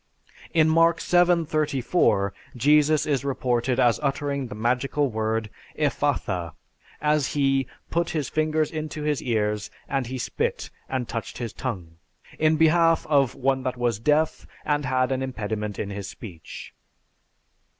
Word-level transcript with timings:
In 0.51 0.67
Mark 0.67 0.97
VII:34, 0.99 2.31
Jesus 2.57 3.05
is 3.05 3.23
reported 3.23 3.79
as 3.79 3.99
uttering 4.01 4.47
the 4.47 4.55
magical 4.55 5.11
word 5.11 5.51
"Ephphatha," 5.77 6.53
as 6.99 7.33
he 7.33 7.67
"put 7.91 8.09
his 8.09 8.27
fingers 8.27 8.71
into 8.71 9.03
his 9.03 9.21
ears, 9.21 9.69
and 9.87 10.07
he 10.07 10.17
spit, 10.17 10.71
and 10.89 11.07
touched 11.07 11.37
his 11.37 11.53
tongue" 11.53 11.97
in 12.39 12.55
behalf 12.57 13.05
of 13.11 13.35
"one 13.35 13.61
that 13.61 13.77
was 13.77 13.99
deaf, 13.99 14.47
and 14.65 14.85
had 14.85 15.11
an 15.11 15.21
impediment 15.21 15.77
in 15.77 15.91
his 15.91 16.07
speech." 16.09 16.73